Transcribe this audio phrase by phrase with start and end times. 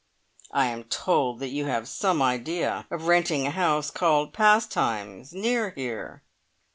[0.51, 5.69] "I am told that you have some idea of renting a house called Pastimes, near
[5.75, 6.23] here!"